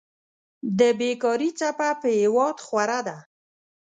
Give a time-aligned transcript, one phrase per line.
[0.79, 3.17] د بيکاري څپه په هېواد خوره ده.